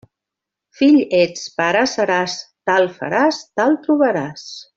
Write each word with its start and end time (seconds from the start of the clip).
Fill 0.77 0.95
ets, 1.17 1.43
pare 1.61 1.83
seràs; 1.91 2.39
tal 2.71 2.89
faràs, 2.97 3.43
tal 3.61 3.79
trobaràs. 3.87 4.49